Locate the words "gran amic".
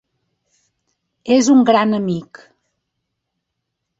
1.69-2.41